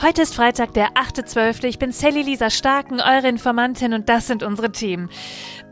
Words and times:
Heute 0.00 0.22
ist 0.22 0.36
Freitag, 0.36 0.74
der 0.74 0.92
8.12. 0.92 1.64
Ich 1.64 1.80
bin 1.80 1.90
Sally 1.90 2.22
Lisa 2.22 2.50
Starken, 2.50 3.00
eure 3.00 3.26
Informantin 3.28 3.94
und 3.94 4.08
das 4.08 4.28
sind 4.28 4.44
unsere 4.44 4.70
Themen. 4.70 5.10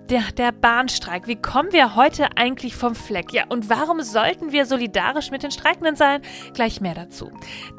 Der, 0.08 0.22
der 0.36 0.52
Bahnstreik. 0.52 1.26
Wie 1.26 1.34
kommen 1.34 1.72
wir 1.72 1.96
heute 1.96 2.29
eigentlich 2.37 2.76
vom 2.76 2.95
Fleck? 2.95 3.32
Ja, 3.32 3.46
und 3.48 3.69
warum 3.69 4.03
sollten 4.03 4.53
wir 4.53 4.64
solidarisch 4.64 5.32
mit 5.32 5.42
den 5.42 5.51
Streikenden 5.51 5.96
sein? 5.96 6.22
Gleich 6.54 6.80
mehr 6.80 6.94
dazu. 6.94 7.32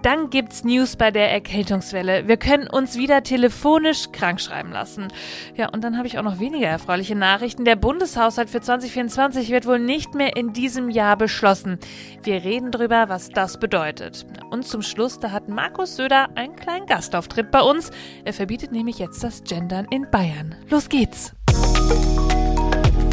Dann 0.03 0.29
gibt's 0.29 0.65
News 0.65 0.97
bei 0.97 1.09
der 1.09 1.31
Erkältungswelle. 1.31 2.27
Wir 2.27 2.35
können 2.35 2.67
uns 2.67 2.98
wieder 2.98 3.23
telefonisch 3.23 4.11
krank 4.11 4.41
schreiben 4.41 4.73
lassen. 4.73 5.07
Ja, 5.55 5.70
und 5.70 5.85
dann 5.85 5.98
habe 5.98 6.07
ich 6.07 6.20
auch 6.20 6.23
noch 6.23 6.39
weniger 6.39 6.67
erfreuliche 6.67 7.16
Nachrichten. 7.16 7.63
Der 7.63 7.77
Bundeshaushalt 7.77 8.49
für 8.49 8.59
2024 8.59 9.49
wird 9.49 9.66
wohl 9.66 9.80
nicht 9.80 10.13
mehr 10.13 10.35
in 10.35 10.52
diesem 10.52 10.89
Jahr 10.89 11.16
beschlossen. 11.16 11.80
Wir 12.23 12.44
reden 12.44 12.71
drüber, 12.71 13.07
was 13.07 13.30
das 13.30 13.57
bedeutet. 13.57 14.25
Und 14.49 14.67
zum 14.67 14.81
Schluss, 14.81 15.17
da 15.20 15.31
hat 15.31 15.48
Markus 15.48 15.95
Söder 15.95 16.27
einen 16.35 16.57
kleinen 16.57 16.88
Gastauftritt 16.88 17.52
bei 17.52 17.62
uns. 17.62 17.89
Er 18.25 18.34
verbietet 18.34 18.73
nämlich 18.73 18.99
jetzt 18.99 19.23
das 19.23 19.45
Gendern 19.45 19.88
in 19.91 20.12
Bayern. 20.12 20.55
Los 20.70 20.89
geht's! 20.89 21.37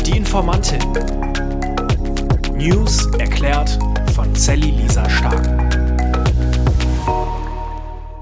Die 0.06 0.18
Informantin. 0.18 0.80
News 2.54 3.06
erklärt 3.18 3.78
von 4.14 4.34
Sally 4.34 4.70
Lisa 4.70 5.08
Stark. 5.08 5.63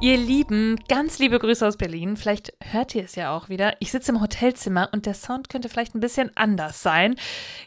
Ihr 0.02 0.16
Lieben, 0.16 0.80
ganz 0.88 1.20
liebe 1.20 1.38
Grüße 1.38 1.65
aus 1.65 1.77
Berlin. 1.77 2.16
Vielleicht 2.16 2.55
hört 2.61 2.92
ihr 2.97 3.05
es 3.05 3.15
ja 3.15 3.37
auch 3.37 3.48
wieder. 3.48 3.77
Ich 3.79 3.92
sitze 3.92 4.11
im 4.11 4.20
Hotelzimmer 4.20 4.88
und 4.91 5.06
der 5.06 5.15
Sound 5.15 5.48
könnte 5.48 5.69
vielleicht 5.69 5.95
ein 5.95 6.01
bisschen 6.01 6.33
anders 6.34 6.83
sein. 6.83 7.15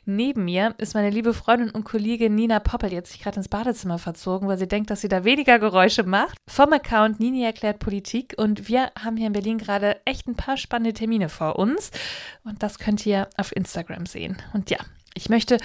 Neben 0.03 0.43
mir 0.43 0.75
ist 0.77 0.95
meine 0.95 1.11
liebe 1.11 1.33
Freundin 1.33 1.69
und 1.69 1.85
Kollegin 1.85 2.35
Nina 2.35 2.59
Poppel 2.59 2.91
jetzt 2.91 3.13
sich 3.13 3.21
gerade 3.21 3.37
ins 3.37 3.47
Badezimmer 3.47 3.99
verzogen, 3.99 4.49
weil 4.49 4.57
sie 4.57 4.67
denkt, 4.67 4.89
dass 4.89 4.99
sie 4.99 5.07
da 5.07 5.23
weniger 5.23 5.59
Geräusche 5.59 6.03
macht. 6.03 6.37
Vom 6.45 6.73
Account 6.73 7.21
Nini 7.21 7.41
erklärt 7.41 7.79
Politik 7.79 8.33
und 8.35 8.67
wir 8.67 8.91
haben 9.01 9.15
hier 9.15 9.27
in 9.27 9.33
Berlin 9.33 9.57
gerade 9.57 10.01
echt 10.03 10.27
ein 10.27 10.35
paar 10.35 10.57
spannende 10.57 10.91
Termine 10.91 11.29
vor 11.29 11.57
uns. 11.57 11.91
Und 12.43 12.61
das 12.61 12.79
könnt 12.79 13.05
ihr 13.05 13.29
auf 13.37 13.55
Instagram 13.55 14.05
sehen. 14.07 14.35
Und 14.51 14.69
ja, 14.69 14.79
ich 15.13 15.29
möchte 15.29 15.57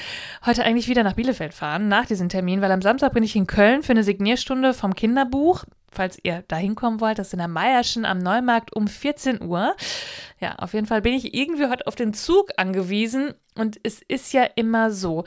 heute 0.46 0.64
eigentlich 0.64 0.86
wieder 0.86 1.02
nach 1.02 1.14
Bielefeld 1.14 1.52
fahren, 1.52 1.88
nach 1.88 2.06
diesem 2.06 2.28
Termin, 2.28 2.60
weil 2.60 2.70
am 2.70 2.80
Samstag 2.80 3.12
bin 3.12 3.24
ich 3.24 3.34
in 3.34 3.48
Köln 3.48 3.82
für 3.82 3.90
eine 3.90 4.04
Signierstunde 4.04 4.72
vom 4.72 4.94
Kinderbuch 4.94 5.64
falls 5.90 6.18
ihr 6.22 6.44
da 6.48 6.56
hinkommen 6.56 7.00
wollt, 7.00 7.18
das 7.18 7.28
ist 7.28 7.32
in 7.34 7.38
der 7.38 7.48
Meierschen 7.48 8.04
am 8.04 8.18
Neumarkt 8.18 8.74
um 8.74 8.86
14 8.86 9.42
Uhr. 9.42 9.74
Ja, 10.40 10.54
auf 10.56 10.72
jeden 10.72 10.86
Fall 10.86 11.02
bin 11.02 11.12
ich 11.12 11.34
irgendwie 11.34 11.66
heute 11.66 11.86
auf 11.86 11.96
den 11.96 12.14
Zug 12.14 12.50
angewiesen 12.56 13.34
und 13.56 13.78
es 13.82 14.00
ist 14.00 14.32
ja 14.32 14.44
immer 14.54 14.90
so, 14.90 15.24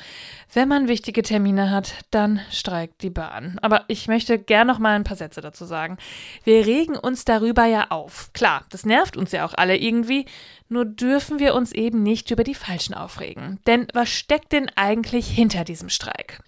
wenn 0.53 0.67
man 0.67 0.87
wichtige 0.87 1.21
Termine 1.21 1.69
hat, 1.69 1.93
dann 2.09 2.39
streikt 2.49 3.03
die 3.03 3.09
Bahn. 3.09 3.59
Aber 3.61 3.83
ich 3.87 4.07
möchte 4.07 4.39
gern 4.39 4.65
noch 4.65 4.79
mal 4.79 4.95
ein 4.95 5.03
paar 5.03 5.17
Sätze 5.17 5.41
dazu 5.41 5.65
sagen. 5.65 5.97
Wir 6.43 6.65
regen 6.65 6.97
uns 6.97 7.25
darüber 7.25 7.65
ja 7.65 7.91
auf. 7.91 8.31
Klar, 8.33 8.65
das 8.69 8.85
nervt 8.85 9.17
uns 9.17 9.33
ja 9.33 9.45
auch 9.45 9.53
alle 9.53 9.77
irgendwie, 9.77 10.25
nur 10.69 10.85
dürfen 10.85 11.39
wir 11.39 11.53
uns 11.53 11.73
eben 11.73 12.01
nicht 12.01 12.31
über 12.31 12.43
die 12.43 12.55
Falschen 12.55 12.95
aufregen. 12.95 13.59
Denn 13.67 13.87
was 13.93 14.09
steckt 14.09 14.51
denn 14.51 14.71
eigentlich 14.75 15.27
hinter 15.27 15.63
diesem 15.63 15.89
Streik? 15.89 16.39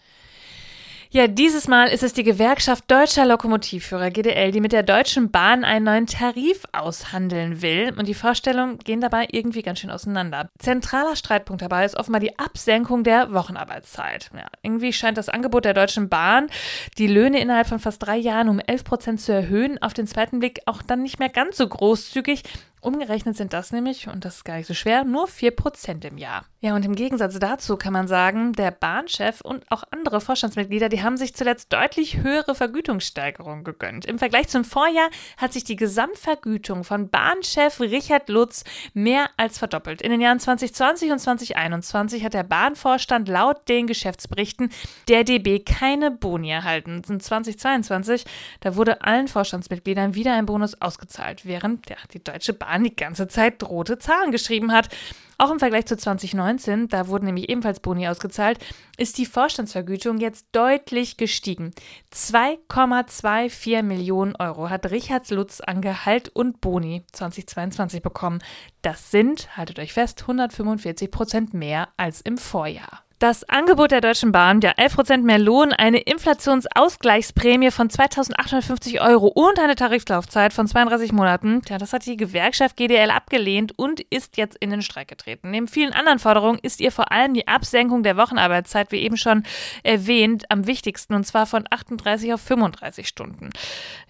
Ja, 1.16 1.30
dieses 1.30 1.70
Mal 1.70 1.86
ist 1.88 2.04
es 2.04 2.12
die 2.12 2.26
Gewerkschaft 2.26 2.92
Deutscher 2.92 3.26
Lokomotivführer 3.26 4.12
GDL, 4.12 4.52
die 4.52 4.60
mit 4.60 4.74
der 4.74 4.84
Deutschen 4.84 5.32
Bahn 5.32 5.64
einen 5.64 5.86
neuen 5.86 6.08
Tarif 6.08 6.64
aushandeln 6.74 7.62
will. 7.62 7.94
Und 7.98 8.10
die 8.10 8.14
Vorstellungen 8.14 8.80
gehen 8.80 9.00
dabei 9.00 9.26
irgendwie 9.32 9.62
ganz 9.62 9.80
schön 9.80 9.92
auseinander. 9.92 10.50
Zentraler 10.60 11.16
Streitpunkt 11.16 11.62
dabei 11.62 11.86
ist 11.86 11.96
offenbar 11.96 12.20
die 12.20 12.38
Absenkung 12.38 13.06
der 13.06 13.32
Wochenarbeitszeit. 13.32 14.30
Ja, 14.36 14.48
irgendwie 14.62 14.92
scheint 14.92 15.18
das 15.18 15.30
Angebot 15.30 15.64
der 15.64 15.74
Deutschen 15.74 16.10
Bahn, 16.10 16.50
die 16.98 17.08
Löhne 17.08 17.40
innerhalb 17.40 17.68
von 17.68 17.80
fast 17.80 18.06
drei 18.06 18.18
Jahren 18.18 18.50
um 18.50 18.60
11 18.60 18.84
Prozent 18.84 19.22
zu 19.22 19.32
erhöhen, 19.32 19.82
auf 19.82 19.94
den 19.94 20.08
zweiten 20.08 20.40
Blick 20.40 20.64
auch 20.66 20.82
dann 20.82 21.02
nicht 21.02 21.20
mehr 21.20 21.30
ganz 21.30 21.56
so 21.56 21.66
großzügig. 21.66 22.44
Umgerechnet 22.86 23.36
sind 23.36 23.52
das 23.52 23.72
nämlich, 23.72 24.08
und 24.08 24.26
das 24.26 24.36
ist 24.36 24.46
gar 24.46 24.58
nicht 24.58 24.68
so 24.68 24.76
schwer, 24.76 25.04
nur 25.06 25.28
4% 25.28 26.06
im 26.06 26.20
Jahr. 26.20 26.46
Ja, 26.62 26.76
und 26.76 26.86
im 26.86 26.94
Gegensatz 26.94 27.40
dazu 27.40 27.78
kann 27.78 27.94
man 27.94 28.08
sagen, 28.08 28.54
der 28.54 28.70
Bahnchef 28.70 29.42
und 29.42 29.72
auch 29.72 29.84
andere 29.90 30.22
Vorstandsmitglieder, 30.22 30.88
die 30.88 31.02
haben 31.02 31.18
sich 31.18 31.34
zuletzt 31.34 31.74
deutlich 31.74 32.18
höhere 32.18 32.54
Vergütungssteigerungen 32.54 33.64
gegönnt. 33.64 34.06
Im 34.06 34.20
Vergleich 34.20 34.50
zum 34.50 34.64
Vorjahr 34.64 35.10
hat 35.38 35.52
sich 35.52 35.64
die 35.64 35.78
Gesamtvergütung 35.78 36.84
von 36.84 37.10
Bahnchef 37.10 37.80
Richard 37.80 38.30
Lutz 38.30 38.64
mehr 38.94 39.32
als 39.36 39.58
verdoppelt. 39.58 40.04
In 40.04 40.12
den 40.12 40.22
Jahren 40.22 40.40
2020 40.40 41.12
und 41.12 41.18
2021 41.18 42.24
hat 42.24 42.36
der 42.36 42.44
Bahnvorstand 42.44 43.28
laut 43.28 43.68
den 43.68 43.88
Geschäftsberichten 43.88 44.70
der 45.08 45.24
DB 45.24 45.60
keine 45.60 46.12
Boni 46.12 46.52
erhalten. 46.52 47.02
In 47.08 47.20
2022, 47.20 48.26
da 48.60 48.76
wurde 48.76 49.02
allen 49.02 49.28
Vorstandsmitgliedern 49.28 50.14
wieder 50.14 50.36
ein 50.36 50.46
Bonus 50.46 50.80
ausgezahlt, 50.80 51.48
während 51.48 51.90
ja, 51.90 51.98
die 52.14 52.24
Deutsche 52.24 52.54
Bahn 52.54 52.75
Bahn 52.76 52.84
die 52.84 52.96
ganze 52.96 53.28
Zeit 53.30 53.64
rote 53.64 53.98
Zahlen 54.00 54.32
geschrieben 54.32 54.74
hat. 54.74 54.90
Auch 55.38 55.52
im 55.52 55.60
Vergleich 55.60 55.86
zu 55.86 55.98
2019, 55.98 56.88
da 56.88 57.08
wurden 57.08 57.26
nämlich 57.26 57.50
ebenfalls 57.50 57.80
Boni 57.80 58.08
ausgezahlt, 58.08 58.58
ist 58.98 59.18
die 59.18 59.26
Vorstandsvergütung 59.26 60.18
jetzt 60.20 60.48
deutlich 60.54 61.18
gestiegen. 61.18 61.72
2,24 62.14 63.82
Millionen 63.82 64.36
Euro 64.38 64.70
hat 64.70 64.92
Richard 64.92 65.30
Lutz 65.30 65.62
an 65.62 65.82
Gehalt 65.82 66.30
und 66.30 66.62
Boni 66.62 67.04
2022 67.12 68.02
bekommen. 68.02 68.40
Das 68.82 69.12
sind, 69.12 69.56
haltet 69.58 69.80
euch 69.80 69.94
fest, 69.94 70.22
145 70.22 71.12
Prozent 71.12 71.54
mehr 71.54 71.90
als 71.98 72.22
im 72.22 72.38
Vorjahr. 72.38 73.05
Das 73.26 73.44
Angebot 73.50 73.90
der 73.90 74.02
Deutschen 74.02 74.32
Bahn, 74.32 74.62
ja 74.62 74.74
11% 74.74 75.24
mehr 75.24 75.40
Lohn, 75.40 75.74
eine 75.74 75.98
Inflationsausgleichsprämie 75.98 77.72
von 77.72 77.90
2.850 77.90 79.02
Euro 79.02 79.26
und 79.30 79.58
eine 79.58 79.74
Tariflaufzeit 79.74 80.54
von 80.54 80.68
32 80.68 81.12
Monaten, 81.12 81.64
ja, 81.68 81.80
das 81.80 81.92
hat 81.92 82.06
die 82.06 82.18
Gewerkschaft 82.18 82.78
GDL 82.78 83.10
abgelehnt 83.10 83.74
und 83.80 84.00
ist 84.00 84.38
jetzt 84.38 84.56
in 84.58 84.70
den 84.70 84.84
Streik 84.84 85.08
getreten. 85.08 85.50
Neben 85.50 85.68
vielen 85.68 85.92
anderen 85.92 86.20
Forderungen 86.20 86.60
ist 86.62 86.80
ihr 86.80 86.92
vor 86.92 87.12
allem 87.12 87.34
die 87.34 87.48
Absenkung 87.48 88.04
der 88.04 88.16
Wochenarbeitszeit, 88.16 88.92
wie 88.92 89.02
eben 89.02 89.18
schon 89.18 89.42
erwähnt, 89.82 90.46
am 90.50 90.68
wichtigsten 90.68 91.16
und 91.16 91.26
zwar 91.26 91.48
von 91.48 91.66
38 91.68 92.32
auf 92.32 92.42
35 92.42 93.08
Stunden. 93.08 93.50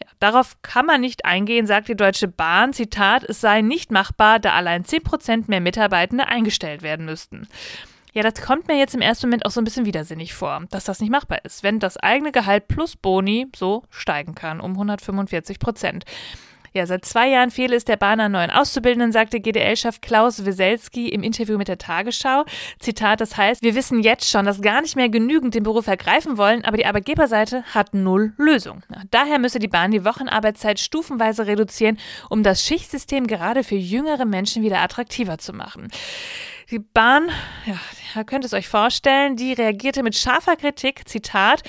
Ja, 0.02 0.10
darauf 0.20 0.58
kann 0.62 0.88
man 0.88 1.00
nicht 1.00 1.24
eingehen, 1.24 1.68
sagt 1.68 1.88
die 1.88 1.96
Deutsche 1.96 2.28
Bahn. 2.28 2.74
Zitat, 2.74 3.24
es 3.24 3.40
sei 3.40 3.62
nicht 3.62 3.92
machbar, 3.92 4.40
da 4.40 4.52
allein 4.52 4.84
10% 4.84 5.46
mehr 5.48 5.62
Mitarbeitende 5.62 6.28
eingestellt 6.28 6.82
werden 6.82 7.06
müssten. 7.06 7.48
Ja, 8.16 8.24
das 8.24 8.42
kommt 8.42 8.70
mir 8.70 8.78
jetzt 8.78 8.96
im 8.96 9.02
ersten 9.02 9.28
Moment 9.28 9.46
auch 9.46 9.52
so 9.52 9.60
ein 9.60 9.66
bisschen 9.66 9.86
widersinnig 9.86 10.34
vor, 10.34 10.64
dass 10.72 10.86
das 10.86 11.02
nicht 11.02 11.12
machbar 11.12 11.44
ist, 11.44 11.64
wenn 11.64 11.82
das 11.82 11.98
eigene 11.98 12.32
Gehalt 12.32 12.70
plus 12.70 12.96
Boni 12.96 13.48
so 13.54 13.84
steigen 13.90 14.36
kann 14.36 14.62
um 14.62 14.72
145 14.72 15.60
Prozent. 15.60 16.06
Ja, 16.72 16.86
seit 16.86 17.04
zwei 17.04 17.30
Jahren 17.30 17.52
fehle 17.52 17.76
es 17.76 17.84
der 17.84 17.98
Bahn 17.98 18.22
an 18.22 18.32
neuen 18.32 18.52
Auszubildenden, 18.52 19.12
sagte 19.12 19.42
GDL-Chef 19.42 20.00
Klaus 20.00 20.46
Weselski 20.46 21.10
im 21.10 21.24
Interview 21.24 21.58
mit 21.58 21.68
der 21.68 21.78
Tagesschau. 21.78 22.46
Zitat, 22.80 23.20
das 23.20 23.36
heißt, 23.36 23.64
wir 23.64 23.76
wissen 23.76 24.02
jetzt 24.02 24.30
schon, 24.30 24.46
dass 24.46 24.62
gar 24.62 24.82
nicht 24.82 24.96
mehr 24.96 25.10
genügend 25.10 25.54
den 25.54 25.64
Beruf 25.64 25.88
ergreifen 25.88 26.38
wollen, 26.38 26.64
aber 26.64 26.78
die 26.78 26.86
Arbeitgeberseite 26.86 27.64
hat 27.64 27.94
null 27.94 28.34
Lösung. 28.38 28.82
Daher 29.12 29.40
müsse 29.40 29.60
die 29.60 29.68
Bahn 29.68 29.92
die 29.92 30.06
Wochenarbeitszeit 30.06 30.80
stufenweise 30.80 31.48
reduzieren, 31.48 31.98
um 32.30 32.44
das 32.44 32.64
Schichtsystem 32.64 33.28
gerade 33.28 33.66
für 33.66 33.76
jüngere 33.76 34.26
Menschen 34.26 34.64
wieder 34.64 34.80
attraktiver 34.80 35.38
zu 35.38 35.52
machen. 35.52 35.90
Die 36.72 36.80
Bahn, 36.80 37.30
ja, 37.68 37.80
ihr 38.16 38.24
könnt 38.24 38.44
es 38.44 38.54
euch 38.54 38.68
vorstellen, 38.68 39.36
die 39.36 39.54
reagierte 39.54 40.02
mit 40.02 40.18
scharfer 40.18 40.56
Kritik, 40.56 41.08
Zitat, 41.08 41.62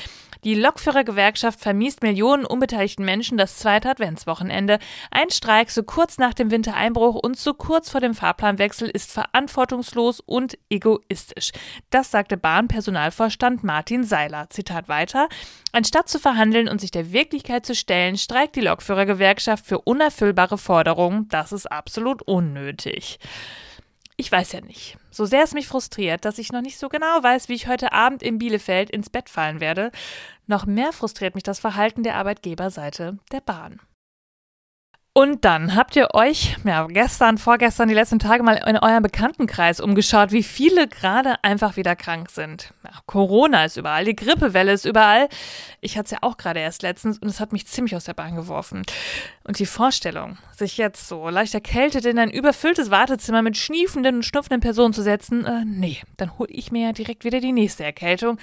die 0.42 0.54
Lokführergewerkschaft 0.54 1.60
vermiest 1.60 2.02
Millionen 2.02 2.46
unbeteiligten 2.46 3.04
Menschen 3.04 3.36
das 3.36 3.56
zweite 3.56 3.90
Adventswochenende. 3.90 4.78
Ein 5.10 5.30
Streik 5.30 5.70
so 5.70 5.82
kurz 5.82 6.18
nach 6.18 6.34
dem 6.34 6.50
Wintereinbruch 6.50 7.16
und 7.16 7.36
so 7.36 7.52
kurz 7.52 7.90
vor 7.90 8.00
dem 8.00 8.14
Fahrplanwechsel 8.14 8.88
ist 8.88 9.10
verantwortungslos 9.10 10.20
und 10.20 10.56
egoistisch. 10.70 11.50
Das 11.90 12.10
sagte 12.10 12.36
Bahnpersonalvorstand 12.36 13.64
Martin 13.64 14.04
Seiler. 14.04 14.48
Zitat 14.48 14.88
weiter. 14.88 15.28
Anstatt 15.72 16.08
zu 16.08 16.18
verhandeln 16.18 16.68
und 16.68 16.80
sich 16.80 16.90
der 16.90 17.12
Wirklichkeit 17.12 17.66
zu 17.66 17.74
stellen, 17.74 18.16
streikt 18.16 18.56
die 18.56 18.60
Lokführergewerkschaft 18.60 19.66
für 19.66 19.80
unerfüllbare 19.80 20.58
Forderungen. 20.58 21.28
Das 21.28 21.52
ist 21.52 21.66
absolut 21.66 22.22
unnötig. 22.22 23.18
Ich 24.18 24.32
weiß 24.32 24.52
ja 24.52 24.62
nicht. 24.62 24.96
So 25.10 25.26
sehr 25.26 25.44
es 25.44 25.52
mich 25.52 25.68
frustriert, 25.68 26.24
dass 26.24 26.38
ich 26.38 26.50
noch 26.50 26.62
nicht 26.62 26.78
so 26.78 26.88
genau 26.88 27.22
weiß, 27.22 27.48
wie 27.48 27.54
ich 27.54 27.68
heute 27.68 27.92
Abend 27.92 28.22
in 28.22 28.38
Bielefeld 28.38 28.88
ins 28.90 29.10
Bett 29.10 29.28
fallen 29.28 29.60
werde, 29.60 29.90
noch 30.46 30.64
mehr 30.64 30.92
frustriert 30.92 31.34
mich 31.34 31.44
das 31.44 31.58
Verhalten 31.58 32.02
der 32.02 32.16
Arbeitgeberseite 32.16 33.18
der 33.30 33.40
Bahn. 33.40 33.80
Und 35.16 35.46
dann 35.46 35.74
habt 35.74 35.96
ihr 35.96 36.08
euch, 36.12 36.58
ja, 36.64 36.86
gestern, 36.88 37.38
vorgestern, 37.38 37.88
die 37.88 37.94
letzten 37.94 38.18
Tage 38.18 38.42
mal 38.42 38.62
in 38.66 38.76
eurem 38.76 39.02
Bekanntenkreis 39.02 39.80
umgeschaut, 39.80 40.30
wie 40.30 40.42
viele 40.42 40.88
gerade 40.88 41.42
einfach 41.42 41.76
wieder 41.76 41.96
krank 41.96 42.28
sind. 42.28 42.74
Ja, 42.84 42.90
Corona 43.06 43.64
ist 43.64 43.78
überall, 43.78 44.04
die 44.04 44.14
Grippewelle 44.14 44.72
ist 44.72 44.84
überall. 44.84 45.30
Ich 45.80 45.96
hatte 45.96 46.04
es 46.04 46.10
ja 46.10 46.18
auch 46.20 46.36
gerade 46.36 46.60
erst 46.60 46.82
letztens 46.82 47.16
und 47.16 47.28
es 47.28 47.40
hat 47.40 47.54
mich 47.54 47.66
ziemlich 47.66 47.96
aus 47.96 48.04
der 48.04 48.12
Bahn 48.12 48.36
geworfen. 48.36 48.82
Und 49.46 49.60
die 49.60 49.66
Vorstellung, 49.66 50.38
sich 50.50 50.76
jetzt 50.76 51.06
so 51.06 51.28
leicht 51.28 51.54
erkältet 51.54 52.04
in 52.04 52.18
ein 52.18 52.30
überfülltes 52.30 52.90
Wartezimmer 52.90 53.42
mit 53.42 53.56
schniefenden 53.56 54.16
und 54.16 54.24
schnupfenden 54.24 54.60
Personen 54.60 54.92
zu 54.92 55.02
setzen, 55.02 55.44
äh, 55.44 55.64
nee, 55.64 56.02
dann 56.16 56.36
hole 56.36 56.50
ich 56.50 56.72
mir 56.72 56.86
ja 56.86 56.92
direkt 56.92 57.24
wieder 57.24 57.38
die 57.38 57.52
nächste 57.52 57.84
Erkältung. 57.84 58.38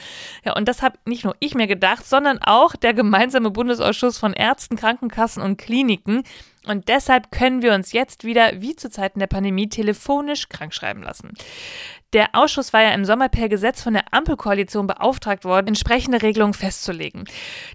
Ja, 0.46 0.56
und 0.56 0.70
das 0.70 0.82
habe 0.82 0.98
nicht 1.06 1.26
nur 1.26 1.36
ich 1.40 1.56
mir 1.56 1.68
gedacht, 1.68 2.06
sondern 2.06 2.40
auch 2.42 2.78
der 2.78 2.94
gemeinsame 2.94 3.52
Bundesausschuss 3.52 4.18
von 4.18 4.32
Ärzten, 4.32 4.78
Krankenkassen 4.78 5.44
und 5.44 5.58
Kliniken. 5.58 6.24
Und 6.66 6.88
deshalb 6.88 7.32
können 7.32 7.62
wir 7.62 7.74
uns 7.74 7.92
jetzt 7.92 8.24
wieder, 8.24 8.62
wie 8.62 8.78
zu 8.78 8.90
Zeiten 8.90 9.20
der 9.20 9.28
Pandemie, 9.28 9.68
telefonisch 9.68 10.48
krankschreiben 10.48 11.04
lassen. 11.04 11.34
Der 12.14 12.30
Ausschuss 12.34 12.74
war 12.74 12.84
ja 12.84 12.92
im 12.92 13.06
Sommer 13.06 13.28
per 13.28 13.50
Gesetz 13.50 13.82
von 13.82 13.94
der 13.94 14.14
Ampelkoalition 14.14 14.86
beauftragt 14.86 15.46
worden, 15.46 15.70
entsprechende 15.70 16.22
Regelungen 16.22 16.54
festzulegen. 16.54 17.24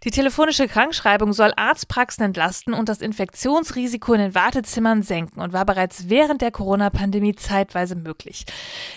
Die 0.04 0.12
telefonische 0.12 0.68
Krankschreibung 0.68 1.32
soll 1.32 1.52
Arztpraxen 1.56 2.24
entlasten 2.24 2.72
und 2.72 2.88
das 2.88 3.00
Infektionsrisiko 3.00 4.14
in 4.14 4.20
den 4.20 4.34
Wartezimmern 4.36 5.02
senken 5.02 5.40
und 5.40 5.52
war 5.52 5.66
bereits 5.66 6.08
während 6.08 6.40
der 6.40 6.52
Corona-Pandemie 6.52 7.34
zeitweise 7.34 7.96
möglich. 7.96 8.44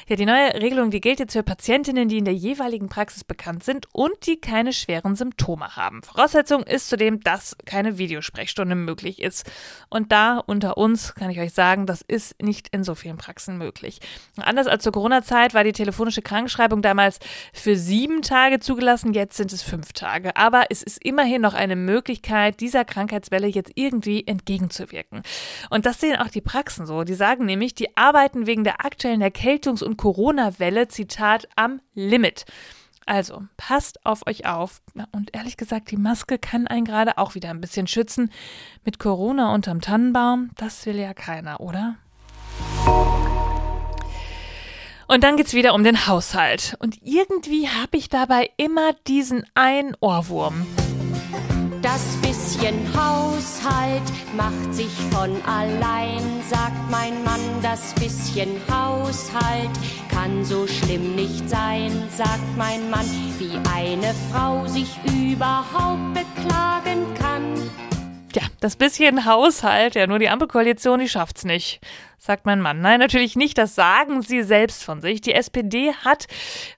Ja, 0.08 0.16
die 0.16 0.28
neue 0.28 0.54
Regelung, 0.62 0.92
die 0.92 1.02
gilt 1.02 1.20
jetzt 1.20 1.34
für 1.34 1.42
Patientinnen, 1.42 2.08
die 2.08 2.20
in 2.20 2.26
der 2.26 2.36
jeweiligen 2.36 2.88
Praxis 2.88 3.24
bekannt 3.24 3.64
sind 3.64 3.88
und 3.94 4.28
die 4.28 4.40
keine 4.40 4.74
schweren 4.74 5.16
Symptome 5.16 5.76
haben. 5.76 6.04
Voraussetzung 6.04 6.62
ist 6.62 6.88
zudem, 6.88 7.20
dass 7.20 7.58
keine 7.66 7.98
Videosprechstunde 7.98 8.76
möglich 8.76 9.20
ist. 9.20 9.50
Und 9.90 10.12
da 10.12 10.38
unter 10.38 10.78
uns 10.78 11.16
kann 11.16 11.32
ich 11.32 11.40
euch 11.40 11.54
sagen, 11.54 11.88
das 11.88 12.04
ist 12.04 12.40
nicht 12.44 12.68
in 12.68 12.84
so 12.84 12.94
vielen 12.94 13.18
Praxen 13.18 13.58
möglich. 13.58 14.02
Anders 14.38 14.68
als 14.68 14.84
zur 14.84 14.92
Corona-Zeit 14.92 15.31
Zeit 15.31 15.54
war 15.54 15.63
die 15.63 15.72
telefonische 15.72 16.22
Krankschreibung 16.22 16.81
damals 16.81 17.19
für 17.54 17.78
sieben 17.78 18.22
Tage 18.22 18.60
zugelassen, 18.60 19.13
jetzt 19.13 19.38
sind 19.38 19.54
es 19.54 19.62
fünf 19.62 19.94
Tage. 19.94 20.36
Aber 20.36 20.66
es 20.69 20.83
ist 20.83 21.01
immerhin 21.06 21.42
noch 21.42 21.54
eine 21.54 21.78
Möglichkeit, 21.78 22.60
dieser 22.60 22.83
Krankheitswelle 22.83 23.48
jetzt 23.48 23.72
irgendwie 23.75 24.28
entgegenzuwirken. 24.28 25.22
Und 25.69 25.86
das 25.86 26.01
sehen 26.01 26.18
auch 26.18 26.28
die 26.28 26.42
Praxen 26.42 26.86
so. 26.86 27.06
Die 27.06 27.13
sagen 27.13 27.45
nämlich, 27.45 27.74
die 27.74 27.95
arbeiten 27.95 28.45
wegen 28.45 28.66
der 28.66 28.86
aktuellen 28.86 29.24
Erkältungs- 29.24 29.81
und 29.81 29.95
Corona-Welle, 29.95 30.89
Zitat, 30.89 31.48
am 31.56 31.80
Limit. 31.94 32.44
Also, 33.06 33.44
passt 33.56 34.06
auf 34.06 34.28
euch 34.28 34.45
auf. 34.45 34.81
Und 35.13 35.33
ehrlich 35.33 35.56
gesagt, 35.56 35.92
die 35.92 35.98
Maske 35.98 36.39
kann 36.39 36.68
einen 36.68 36.83
gerade 36.83 37.18
auch 37.18 37.36
wieder 37.36 37.51
ein 37.51 37.62
bisschen 37.62 37.88
schützen. 37.88 38.31
Mit 38.83 39.00
Corona 39.00 39.54
unterm 39.54 39.80
Tannenbaum, 39.80 40.50
das 40.57 40.86
will 40.86 40.98
ja 40.98 41.13
keiner, 41.13 41.62
oder? 41.62 41.95
Und 45.12 45.25
dann 45.25 45.36
geht's 45.36 45.54
wieder 45.54 45.74
um 45.74 45.84
den 45.84 46.08
Haushalt. 46.08 46.78
Und 46.80 46.96
irgendwie 47.04 47.68
habe 47.68 47.98
ich 47.98 48.08
dabei 48.08 48.50
immer 48.56 48.94
diesen 49.08 49.46
einen 49.56 49.94
Ohrwurm. 50.00 50.66
Das 51.81 52.02
bisschen 52.22 52.78
Haushalt 52.96 54.04
macht 54.38 54.74
sich 54.74 54.94
von 55.12 55.36
allein, 55.46 56.22
sagt 56.50 56.90
mein 56.90 57.22
Mann. 57.25 57.42
Das 57.62 57.94
bisschen 57.96 58.52
Haushalt 58.72 59.72
kann 60.10 60.46
so 60.46 60.66
schlimm 60.66 61.14
nicht 61.18 61.50
sein, 61.50 61.92
sagt 62.16 62.57
mein 62.57 62.90
Mann, 62.90 63.06
wie 63.38 63.57
eine 63.69 64.14
Frau 64.31 64.66
sich 64.66 64.98
überhaupt 65.04 66.14
beklagen 66.14 67.11
Ja, 68.33 68.44
das 68.62 68.78
bisschen 68.78 69.25
Haushalt, 69.25 69.95
ja, 69.95 70.07
nur 70.07 70.19
die 70.19 70.30
Ampelkoalition, 70.30 71.00
die 71.00 71.10
schafft's 71.10 71.44
nicht, 71.44 71.81
sagt 72.18 72.45
mein 72.45 72.62
Mann. 72.62 72.80
Nein, 72.80 73.00
natürlich 73.00 73.36
nicht, 73.36 73.57
das 73.57 73.75
sagen 73.75 74.22
sie 74.22 74.42
selbst 74.44 74.83
von 74.83 75.01
sich. 75.01 75.19
Die 75.19 75.33
SPD 75.33 75.94
hat 76.06 76.28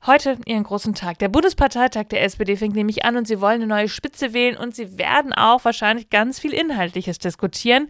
heute 0.08 0.38
ihren 0.46 0.64
großen 0.64 0.96
Tag. 0.96 1.20
Der 1.20 1.30
Bundesparteitag 1.30 2.06
der 2.06 2.24
SPD 2.24 2.56
fängt 2.58 2.76
nämlich 2.76 3.06
an 3.06 3.18
und 3.18 3.28
sie 3.28 3.40
wollen 3.40 3.62
eine 3.62 3.68
neue 3.68 3.90
Spitze 3.90 4.34
wählen 4.34 4.58
und 4.58 4.76
sie 4.76 4.98
werden 4.98 5.32
auch 5.34 5.64
wahrscheinlich 5.64 6.10
ganz 6.10 6.40
viel 6.40 6.54
Inhaltliches 6.54 7.20
diskutieren. 7.20 7.88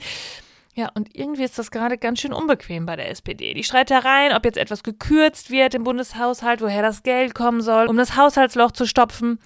Ja, 0.75 0.89
und 0.95 1.15
irgendwie 1.15 1.43
ist 1.43 1.59
das 1.59 1.69
gerade 1.69 1.99
ganz 1.99 2.19
schön 2.19 2.33
unbequem 2.33 2.87
bei 2.87 2.95
der 2.95 3.11
SPD. 3.11 3.53
Die 3.53 3.63
Streitereien, 3.63 4.33
ob 4.33 4.43
jetzt 4.43 4.57
etwas 4.57 4.81
gekürzt 4.81 5.51
wird 5.51 5.75
im 5.75 5.83
Bundeshaushalt, 5.83 6.61
woher 6.61 6.81
das 6.81 7.03
Geld 7.03 7.35
kommen 7.35 7.61
soll, 7.61 7.85
um 7.85 7.95
das 7.95 8.17
Haushaltsloch 8.17 8.71
zu 8.71 8.87
stopfen. 8.87 9.39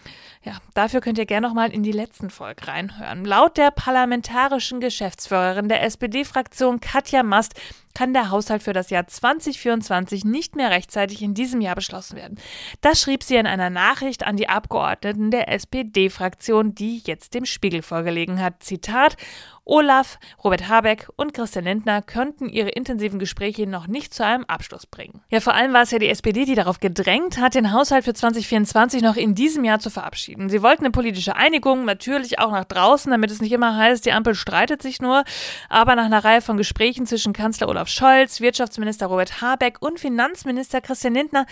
Ja, 0.47 0.59
dafür 0.75 1.01
könnt 1.01 1.17
ihr 1.17 1.25
gerne 1.25 1.45
nochmal 1.45 1.73
in 1.73 1.83
die 1.83 1.91
letzten 1.91 2.29
Folge 2.29 2.69
reinhören. 2.69 3.25
Laut 3.25 3.57
der 3.57 3.69
parlamentarischen 3.69 4.79
Geschäftsführerin 4.79 5.67
der 5.67 5.83
SPD-Fraktion 5.83 6.79
Katja 6.79 7.21
Mast 7.21 7.53
kann 7.97 8.13
der 8.13 8.29
Haushalt 8.29 8.61
für 8.61 8.73
das 8.73 8.91
Jahr 8.91 9.07
2024 9.07 10.23
nicht 10.23 10.55
mehr 10.55 10.69
rechtzeitig 10.69 11.23
in 11.23 11.33
diesem 11.33 11.61
Jahr 11.61 11.73
beschlossen 11.73 12.15
werden. 12.15 12.39
Das 12.79 13.01
schrieb 13.01 13.23
sie 13.23 13.37
in 13.37 13.47
einer 13.47 13.71
Nachricht 13.71 14.23
an 14.25 14.37
die 14.37 14.47
Abgeordneten 14.47 15.31
der 15.31 15.51
SPD-Fraktion, 15.51 16.75
die 16.75 17.01
jetzt 17.05 17.33
dem 17.33 17.45
Spiegel 17.45 17.81
vorgelegen 17.81 18.39
hat. 18.39 18.61
Zitat 18.61 19.17
Olaf, 19.65 20.19
Robert 20.43 20.69
Habeck 20.69 21.09
und 21.17 21.33
Christian 21.33 21.65
Lindner 21.65 22.03
könnten 22.03 22.47
ihre 22.47 22.69
intensiven 22.69 23.17
Gespräche 23.17 23.65
noch 23.65 23.87
nicht 23.87 24.13
zu 24.13 24.23
einem 24.23 24.45
Abschluss 24.45 24.85
bringen. 24.85 25.21
Ja, 25.29 25.41
vor 25.41 25.55
allem 25.55 25.73
war 25.73 25.81
es 25.81 25.91
ja 25.91 25.97
die 25.97 26.07
SPD, 26.07 26.45
die 26.45 26.55
darauf 26.55 26.79
gedrängt 26.79 27.39
hat, 27.39 27.55
den 27.55 27.73
Haushalt 27.73 28.05
für 28.05 28.13
2024 28.13 29.01
noch 29.01 29.15
in 29.15 29.33
diesem 29.33 29.65
Jahr 29.65 29.79
zu 29.79 29.89
verabschieden. 29.89 30.36
Sie 30.47 30.61
wollten 30.61 30.85
eine 30.85 30.91
politische 30.91 31.35
Einigung, 31.35 31.85
natürlich 31.85 32.39
auch 32.39 32.51
nach 32.51 32.65
draußen, 32.65 33.11
damit 33.11 33.31
es 33.31 33.41
nicht 33.41 33.51
immer 33.51 33.75
heißt, 33.75 34.05
die 34.05 34.11
Ampel 34.11 34.35
streitet 34.35 34.81
sich 34.81 35.01
nur, 35.01 35.23
aber 35.69 35.95
nach 35.95 36.05
einer 36.05 36.23
Reihe 36.23 36.41
von 36.41 36.57
Gesprächen 36.57 37.05
zwischen 37.05 37.33
Kanzler 37.33 37.69
Olaf 37.69 37.87
Scholz, 37.87 38.41
Wirtschaftsminister 38.41 39.07
Robert 39.07 39.41
Habeck 39.41 39.81
und 39.81 39.99
Finanzminister 39.99 40.81
Christian 40.81 41.13
Lindner, 41.13 41.45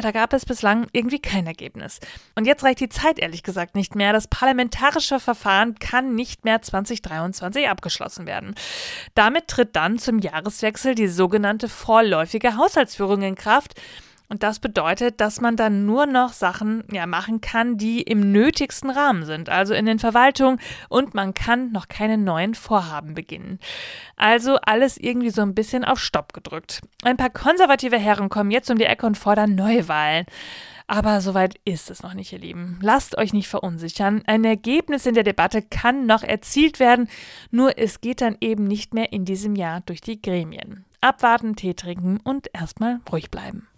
da 0.00 0.10
gab 0.10 0.32
es 0.32 0.44
bislang 0.44 0.86
irgendwie 0.92 1.20
kein 1.20 1.46
Ergebnis. 1.46 2.00
Und 2.34 2.46
jetzt 2.46 2.64
reicht 2.64 2.80
die 2.80 2.88
Zeit 2.88 3.18
ehrlich 3.18 3.42
gesagt 3.42 3.74
nicht 3.74 3.94
mehr. 3.94 4.12
Das 4.12 4.28
parlamentarische 4.28 5.20
Verfahren 5.20 5.76
kann 5.78 6.14
nicht 6.14 6.44
mehr 6.44 6.62
2023 6.62 7.36
2024 7.36 7.68
abgeschlossen 7.68 8.26
werden. 8.26 8.54
Damit 9.14 9.48
tritt 9.48 9.76
dann 9.76 9.98
zum 9.98 10.18
Jahreswechsel 10.18 10.94
die 10.94 11.08
sogenannte 11.08 11.68
vorläufige 11.68 12.56
Haushaltsführung 12.56 13.22
in 13.22 13.34
Kraft. 13.34 13.80
Und 14.28 14.42
das 14.42 14.58
bedeutet, 14.58 15.20
dass 15.20 15.40
man 15.40 15.56
dann 15.56 15.86
nur 15.86 16.06
noch 16.06 16.32
Sachen 16.32 16.84
ja, 16.90 17.06
machen 17.06 17.40
kann, 17.40 17.76
die 17.76 18.02
im 18.02 18.32
nötigsten 18.32 18.90
Rahmen 18.90 19.24
sind, 19.24 19.48
also 19.48 19.72
in 19.72 19.86
den 19.86 19.98
Verwaltungen, 19.98 20.60
und 20.88 21.14
man 21.14 21.32
kann 21.32 21.70
noch 21.70 21.88
keine 21.88 22.18
neuen 22.18 22.54
Vorhaben 22.54 23.14
beginnen. 23.14 23.60
Also 24.16 24.56
alles 24.56 24.96
irgendwie 24.96 25.30
so 25.30 25.42
ein 25.42 25.54
bisschen 25.54 25.84
auf 25.84 26.00
Stopp 26.00 26.32
gedrückt. 26.32 26.80
Ein 27.02 27.16
paar 27.16 27.30
konservative 27.30 27.98
Herren 27.98 28.28
kommen 28.28 28.50
jetzt 28.50 28.70
um 28.70 28.78
die 28.78 28.84
Ecke 28.84 29.06
und 29.06 29.16
fordern 29.16 29.54
Neuwahlen. 29.54 30.26
Aber 30.88 31.20
soweit 31.20 31.56
ist 31.64 31.90
es 31.90 32.02
noch 32.02 32.14
nicht, 32.14 32.32
ihr 32.32 32.38
Lieben. 32.38 32.78
Lasst 32.80 33.18
euch 33.18 33.32
nicht 33.32 33.48
verunsichern. 33.48 34.22
Ein 34.26 34.44
Ergebnis 34.44 35.04
in 35.06 35.14
der 35.14 35.24
Debatte 35.24 35.62
kann 35.62 36.06
noch 36.06 36.22
erzielt 36.22 36.78
werden, 36.78 37.08
nur 37.50 37.76
es 37.78 38.00
geht 38.00 38.20
dann 38.20 38.36
eben 38.40 38.64
nicht 38.64 38.94
mehr 38.94 39.12
in 39.12 39.24
diesem 39.24 39.56
Jahr 39.56 39.80
durch 39.80 40.00
die 40.00 40.20
Gremien. 40.20 40.84
Abwarten, 41.00 41.56
Tee 41.56 41.74
trinken 41.74 42.18
und 42.22 42.48
erstmal 42.52 43.00
ruhig 43.10 43.30
bleiben. 43.30 43.68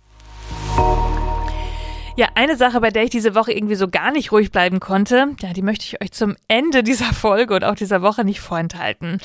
Ja, 2.19 2.27
eine 2.35 2.57
Sache, 2.57 2.81
bei 2.81 2.91
der 2.91 3.05
ich 3.05 3.11
diese 3.11 3.37
Woche 3.37 3.53
irgendwie 3.53 3.77
so 3.77 3.87
gar 3.87 4.11
nicht 4.11 4.33
ruhig 4.33 4.51
bleiben 4.51 4.81
konnte, 4.81 5.37
ja, 5.41 5.53
die 5.53 5.63
möchte 5.63 5.85
ich 5.85 6.03
euch 6.03 6.11
zum 6.11 6.35
Ende 6.49 6.83
dieser 6.83 7.13
Folge 7.13 7.55
und 7.55 7.63
auch 7.63 7.77
dieser 7.77 8.03
Woche 8.03 8.25
nicht 8.25 8.41
vorenthalten. 8.41 9.21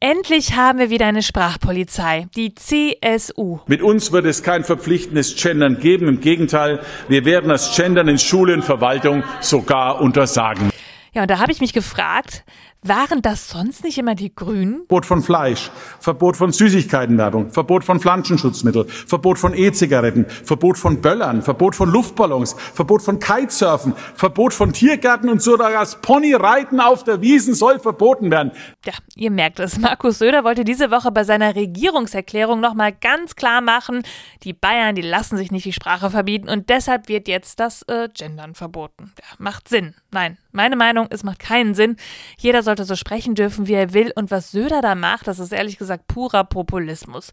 Endlich 0.00 0.56
haben 0.56 0.80
wir 0.80 0.90
wieder 0.90 1.06
eine 1.06 1.22
Sprachpolizei, 1.22 2.26
die 2.34 2.52
CSU. 2.56 3.60
Mit 3.68 3.80
uns 3.80 4.10
wird 4.10 4.26
es 4.26 4.42
kein 4.42 4.64
verpflichtendes 4.64 5.40
Gendern 5.40 5.78
geben. 5.78 6.08
Im 6.08 6.20
Gegenteil, 6.20 6.80
wir 7.06 7.24
werden 7.24 7.48
das 7.48 7.76
Gendern 7.76 8.08
in 8.08 8.18
Schule 8.18 8.54
und 8.54 8.64
Verwaltung 8.64 9.22
sogar 9.40 10.00
untersagen. 10.00 10.72
Ja, 11.14 11.22
und 11.22 11.30
da 11.30 11.38
habe 11.38 11.52
ich 11.52 11.60
mich 11.60 11.72
gefragt, 11.72 12.42
waren 12.82 13.22
das 13.22 13.48
sonst 13.48 13.84
nicht 13.84 13.98
immer 13.98 14.14
die 14.14 14.34
Grünen? 14.34 14.78
Verbot 14.88 15.06
von 15.06 15.22
Fleisch, 15.22 15.70
Verbot 16.00 16.36
von 16.36 16.52
Süßigkeitenwerbung, 16.52 17.50
Verbot 17.50 17.84
von 17.84 18.00
Pflanzenschutzmitteln, 18.00 18.88
Verbot 18.88 19.38
von 19.38 19.54
E-Zigaretten, 19.54 20.26
Verbot 20.28 20.76
von 20.76 21.00
Böllern, 21.00 21.42
Verbot 21.42 21.76
von 21.76 21.88
Luftballons, 21.88 22.54
Verbot 22.74 23.02
von 23.02 23.18
Kitesurfen, 23.18 23.94
Verbot 24.16 24.52
von 24.52 24.72
Tiergärten 24.72 25.28
und 25.28 25.40
sogar 25.40 25.70
das 25.70 26.00
Ponyreiten 26.00 26.80
auf 26.80 27.04
der 27.04 27.20
Wiesen 27.20 27.54
soll 27.54 27.78
verboten 27.78 28.30
werden. 28.30 28.52
Ja, 28.84 28.94
ihr 29.14 29.30
merkt 29.30 29.60
es. 29.60 29.78
Markus 29.78 30.18
Söder 30.18 30.42
wollte 30.44 30.64
diese 30.64 30.90
Woche 30.90 31.12
bei 31.12 31.24
seiner 31.24 31.54
Regierungserklärung 31.54 32.60
nochmal 32.60 32.92
ganz 32.92 33.36
klar 33.36 33.60
machen, 33.60 34.02
die 34.42 34.52
Bayern, 34.52 34.94
die 34.94 35.02
lassen 35.02 35.36
sich 35.36 35.52
nicht 35.52 35.64
die 35.64 35.72
Sprache 35.72 36.10
verbieten 36.10 36.48
und 36.48 36.68
deshalb 36.68 37.08
wird 37.08 37.28
jetzt 37.28 37.60
das 37.60 37.82
äh, 37.82 38.08
Gendern 38.12 38.54
verboten. 38.54 39.12
Ja, 39.18 39.36
macht 39.38 39.68
Sinn. 39.68 39.94
Nein, 40.10 40.36
meine 40.52 40.76
Meinung, 40.76 41.06
es 41.10 41.24
macht 41.24 41.38
keinen 41.38 41.74
Sinn. 41.74 41.96
Jeder 42.38 42.62
sollte 42.62 42.84
so 42.84 42.96
sprechen 42.96 43.34
dürfen, 43.34 43.66
wie 43.66 43.74
er 43.74 43.92
will. 43.92 44.12
Und 44.14 44.30
was 44.30 44.50
Söder 44.50 44.80
da 44.80 44.94
macht, 44.94 45.26
das 45.26 45.38
ist 45.38 45.52
ehrlich 45.52 45.78
gesagt 45.78 46.06
purer 46.06 46.44
Populismus. 46.44 47.32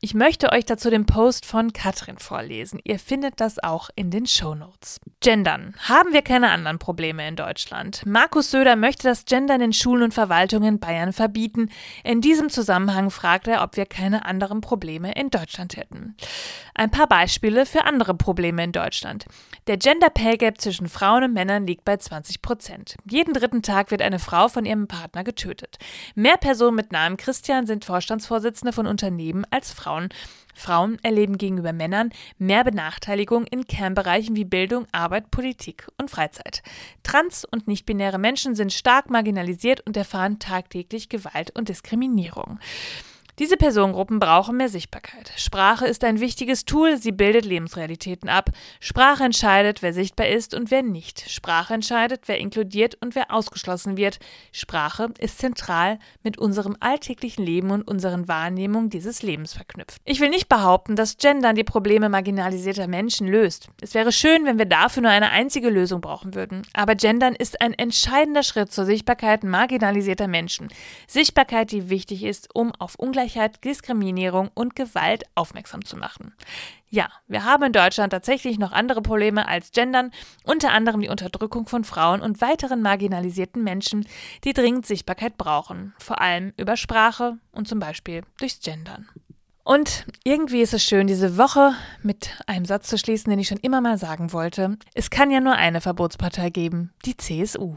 Ich 0.00 0.14
möchte 0.14 0.52
euch 0.52 0.64
dazu 0.64 0.90
den 0.90 1.06
Post 1.06 1.44
von 1.44 1.72
Katrin 1.72 2.18
vorlesen. 2.18 2.78
Ihr 2.84 3.00
findet 3.00 3.40
das 3.40 3.58
auch 3.58 3.90
in 3.96 4.12
den 4.12 4.26
Show 4.26 4.54
Notes. 4.54 5.00
Gendern. 5.18 5.74
Haben 5.88 6.12
wir 6.12 6.22
keine 6.22 6.50
anderen 6.50 6.78
Probleme 6.78 7.26
in 7.26 7.34
Deutschland? 7.34 8.06
Markus 8.06 8.52
Söder 8.52 8.76
möchte 8.76 9.08
das 9.08 9.24
Gendern 9.24 9.60
in 9.60 9.72
Schulen 9.72 10.04
und 10.04 10.14
Verwaltungen 10.14 10.74
in 10.74 10.78
Bayern 10.78 11.12
verbieten. 11.12 11.70
In 12.04 12.20
diesem 12.20 12.48
Zusammenhang 12.48 13.10
fragt 13.10 13.48
er, 13.48 13.64
ob 13.64 13.76
wir 13.76 13.86
keine 13.86 14.24
anderen 14.24 14.60
Probleme 14.60 15.10
in 15.14 15.30
Deutschland 15.30 15.76
hätten. 15.76 16.16
Ein 16.74 16.92
paar 16.92 17.08
Beispiele 17.08 17.66
für 17.66 17.84
andere 17.84 18.14
Probleme 18.14 18.62
in 18.62 18.70
Deutschland. 18.70 19.24
Der 19.66 19.78
Gender 19.78 20.10
Pay 20.10 20.36
Gap 20.36 20.60
zwischen 20.60 20.88
Frauen 20.88 21.24
und 21.24 21.32
Männern 21.32 21.66
liegt 21.66 21.84
bei 21.84 21.96
20 21.96 22.40
Prozent. 22.40 22.94
Jeden 23.10 23.34
dritten 23.34 23.62
Tag 23.62 23.90
wird 23.90 24.02
eine 24.02 24.20
Frau 24.20 24.46
von 24.46 24.64
ihrem 24.64 24.86
Partner 24.86 25.24
getötet. 25.24 25.78
Mehr 26.14 26.36
Personen 26.36 26.76
mit 26.76 26.92
Namen 26.92 27.16
Christian 27.16 27.66
sind 27.66 27.84
Vorstandsvorsitzende 27.84 28.72
von 28.72 28.86
Unternehmen 28.86 29.44
als 29.50 29.72
Frauen. 29.88 30.10
Frauen 30.54 30.98
erleben 31.02 31.38
gegenüber 31.38 31.72
Männern 31.72 32.10
mehr 32.36 32.62
Benachteiligung 32.62 33.46
in 33.46 33.66
Kernbereichen 33.66 34.36
wie 34.36 34.44
Bildung, 34.44 34.86
Arbeit, 34.92 35.30
Politik 35.30 35.86
und 35.96 36.10
Freizeit. 36.10 36.62
Trans- 37.02 37.46
und 37.46 37.68
nichtbinäre 37.68 38.18
Menschen 38.18 38.54
sind 38.54 38.72
stark 38.72 39.08
marginalisiert 39.08 39.80
und 39.86 39.96
erfahren 39.96 40.38
tagtäglich 40.40 41.08
Gewalt 41.08 41.56
und 41.56 41.70
Diskriminierung. 41.70 42.58
Diese 43.38 43.56
Personengruppen 43.56 44.18
brauchen 44.18 44.56
mehr 44.56 44.68
Sichtbarkeit. 44.68 45.30
Sprache 45.36 45.86
ist 45.86 46.02
ein 46.02 46.18
wichtiges 46.18 46.64
Tool, 46.64 46.96
sie 46.96 47.12
bildet 47.12 47.44
Lebensrealitäten 47.44 48.28
ab. 48.28 48.50
Sprache 48.80 49.22
entscheidet, 49.22 49.80
wer 49.80 49.92
sichtbar 49.92 50.26
ist 50.26 50.54
und 50.54 50.72
wer 50.72 50.82
nicht. 50.82 51.30
Sprache 51.30 51.72
entscheidet, 51.72 52.22
wer 52.26 52.38
inkludiert 52.38 52.96
und 53.00 53.14
wer 53.14 53.32
ausgeschlossen 53.32 53.96
wird. 53.96 54.18
Sprache 54.50 55.10
ist 55.20 55.38
zentral 55.38 56.00
mit 56.24 56.36
unserem 56.36 56.76
alltäglichen 56.80 57.46
Leben 57.46 57.70
und 57.70 57.86
unseren 57.86 58.26
Wahrnehmungen 58.26 58.90
dieses 58.90 59.22
Lebens 59.22 59.52
verknüpft. 59.52 60.02
Ich 60.04 60.18
will 60.18 60.30
nicht 60.30 60.48
behaupten, 60.48 60.96
dass 60.96 61.16
Gendern 61.16 61.54
die 61.54 61.62
Probleme 61.62 62.08
marginalisierter 62.08 62.88
Menschen 62.88 63.28
löst. 63.28 63.68
Es 63.80 63.94
wäre 63.94 64.10
schön, 64.10 64.46
wenn 64.46 64.58
wir 64.58 64.66
dafür 64.66 65.02
nur 65.02 65.12
eine 65.12 65.30
einzige 65.30 65.70
Lösung 65.70 66.00
brauchen 66.00 66.34
würden. 66.34 66.62
Aber 66.72 66.96
Gendern 66.96 67.36
ist 67.36 67.60
ein 67.60 67.72
entscheidender 67.72 68.42
Schritt 68.42 68.72
zur 68.72 68.84
Sichtbarkeit 68.84 69.44
marginalisierter 69.44 70.26
Menschen. 70.26 70.70
Sichtbarkeit, 71.06 71.70
die 71.70 71.88
wichtig 71.88 72.24
ist, 72.24 72.48
um 72.52 72.72
auf 72.80 72.96
Ungleichheit 72.96 73.27
Ungleichheit, 73.28 73.62
Diskriminierung 73.64 74.50
und 74.54 74.74
Gewalt 74.74 75.24
aufmerksam 75.34 75.84
zu 75.84 75.96
machen. 75.96 76.32
Ja, 76.88 77.10
wir 77.26 77.44
haben 77.44 77.64
in 77.64 77.72
Deutschland 77.72 78.12
tatsächlich 78.12 78.58
noch 78.58 78.72
andere 78.72 79.02
Probleme 79.02 79.46
als 79.46 79.72
Gendern, 79.72 80.10
unter 80.44 80.72
anderem 80.72 81.02
die 81.02 81.10
Unterdrückung 81.10 81.66
von 81.66 81.84
Frauen 81.84 82.22
und 82.22 82.40
weiteren 82.40 82.80
marginalisierten 82.80 83.62
Menschen, 83.62 84.06
die 84.44 84.54
dringend 84.54 84.86
Sichtbarkeit 84.86 85.36
brauchen, 85.36 85.92
vor 85.98 86.22
allem 86.22 86.54
über 86.56 86.78
Sprache 86.78 87.36
und 87.52 87.68
zum 87.68 87.78
Beispiel 87.78 88.22
durchs 88.38 88.60
Gendern. 88.60 89.06
Und 89.62 90.06
irgendwie 90.24 90.62
ist 90.62 90.72
es 90.72 90.82
schön, 90.82 91.06
diese 91.06 91.36
Woche 91.36 91.74
mit 92.02 92.30
einem 92.46 92.64
Satz 92.64 92.88
zu 92.88 92.96
schließen, 92.96 93.28
den 93.28 93.38
ich 93.38 93.48
schon 93.48 93.58
immer 93.58 93.82
mal 93.82 93.98
sagen 93.98 94.32
wollte. 94.32 94.78
Es 94.94 95.10
kann 95.10 95.30
ja 95.30 95.40
nur 95.40 95.56
eine 95.56 95.82
Verbotspartei 95.82 96.48
geben, 96.48 96.94
die 97.04 97.18
CSU. 97.18 97.74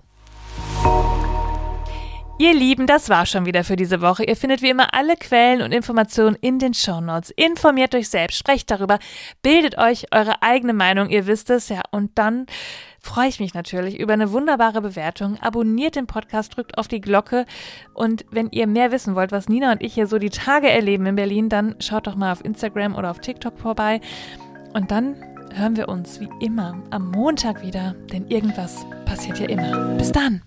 Ihr 2.41 2.55
Lieben, 2.55 2.88
das 2.88 3.07
war 3.07 3.27
schon 3.27 3.45
wieder 3.45 3.63
für 3.63 3.75
diese 3.75 4.01
Woche. 4.01 4.24
Ihr 4.24 4.36
findet 4.36 4.63
wie 4.63 4.71
immer 4.71 4.95
alle 4.95 5.15
Quellen 5.15 5.62
und 5.62 5.71
Informationen 5.71 6.36
in 6.41 6.57
den 6.57 6.74
Shownotes. 6.74 7.29
Informiert 7.29 7.93
euch 7.93 8.10
selbst, 8.10 8.36
sprecht 8.36 8.71
darüber, 8.71 8.98
bildet 9.43 9.77
euch 9.77 10.07
eure 10.12 10.41
eigene 10.41 10.74
Meinung, 10.74 11.12
ihr 11.12 11.27
wisst 11.27 11.51
es, 11.51 11.69
ja. 11.69 11.83
Und 11.91 12.17
dann 12.17 12.48
freue 13.00 13.27
ich 13.27 13.39
mich 13.39 13.53
natürlich 13.53 14.00
über 14.00 14.13
eine 14.13 14.31
wunderbare 14.31 14.81
Bewertung. 14.81 15.38
Abonniert 15.39 15.95
den 15.95 16.07
Podcast, 16.07 16.57
drückt 16.57 16.79
auf 16.79 16.88
die 16.88 17.00
Glocke. 17.00 17.45
Und 17.93 18.25
wenn 18.31 18.50
ihr 18.50 18.65
mehr 18.65 18.91
wissen 18.91 19.13
wollt, 19.13 19.31
was 19.31 19.48
Nina 19.48 19.71
und 19.71 19.83
ich 19.83 19.93
hier 19.93 20.07
so 20.07 20.17
die 20.17 20.31
Tage 20.31 20.67
erleben 20.67 21.05
in 21.05 21.17
Berlin, 21.17 21.48
dann 21.48 21.75
schaut 21.77 22.07
doch 22.07 22.15
mal 22.15 22.31
auf 22.31 22.43
Instagram 22.43 22.95
oder 22.95 23.12
auf 23.12 23.19
TikTok 23.19 23.60
vorbei. 23.60 24.01
Und 24.74 24.89
dann 24.89 25.15
hören 25.53 25.75
wir 25.77 25.89
uns 25.89 26.19
wie 26.19 26.29
immer 26.43 26.81
am 26.89 27.12
Montag 27.12 27.62
wieder, 27.62 27.93
denn 28.12 28.27
irgendwas 28.29 28.83
passiert 29.05 29.38
ja 29.38 29.48
immer. 29.48 29.95
Bis 30.00 30.12
dann! 30.12 30.41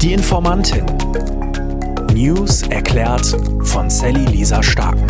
Die 0.00 0.12
Informantin. 0.12 0.84
News 2.14 2.62
erklärt 2.62 3.36
von 3.64 3.90
Sally 3.90 4.24
Lisa 4.26 4.62
Starken. 4.62 5.04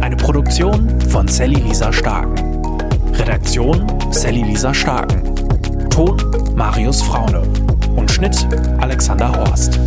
Eine 0.00 0.16
Produktion 0.16 1.00
von 1.02 1.28
Sally 1.28 1.60
Lisa 1.60 1.92
Starken. 1.92 2.34
Redaktion 3.14 3.86
Sally 4.10 4.42
Lisa 4.42 4.74
Starken. 4.74 5.22
Ton 5.90 6.16
Marius 6.56 7.02
Fraune. 7.02 7.42
Und 7.94 8.10
Schnitt 8.10 8.48
Alexander 8.80 9.30
Horst. 9.32 9.78